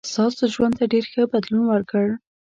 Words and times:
ستاسو 0.11 0.43
ژوند 0.53 0.73
ته 0.79 0.85
ډېر 0.91 1.05
ښه 1.11 1.23
بدلون 1.31 1.63
ورکړ. 1.67 2.05